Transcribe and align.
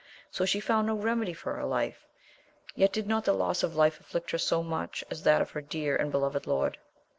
So 0.31 0.45
she 0.45 0.59
found 0.59 0.87
no 0.87 0.95
remedy 0.95 1.31
for 1.35 1.53
her 1.57 1.63
life; 1.63 2.07
yet 2.73 2.91
did 2.91 3.05
not 3.05 3.23
the 3.25 3.33
loss 3.35 3.61
of 3.61 3.75
life 3.75 3.99
afflict 3.99 4.31
her 4.31 4.39
so 4.39 4.63
much 4.63 5.03
as 5.11 5.21
that 5.21 5.43
of 5.43 5.51
her 5.51 5.61
dear 5.61 5.95
and 5.95 6.11
be 6.11 6.17
loved 6.17 6.47
lord. 6.47 6.79